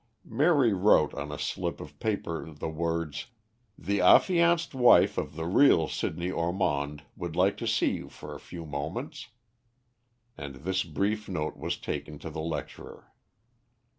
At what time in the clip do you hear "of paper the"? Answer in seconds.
1.79-2.67